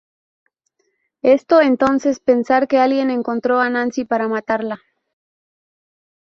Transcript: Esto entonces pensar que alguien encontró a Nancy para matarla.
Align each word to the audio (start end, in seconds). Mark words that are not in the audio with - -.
Esto 1.21 1.61
entonces 1.61 2.19
pensar 2.19 2.67
que 2.67 2.79
alguien 2.79 3.11
encontró 3.11 3.59
a 3.59 3.69
Nancy 3.69 4.03
para 4.03 4.27
matarla. 4.27 4.79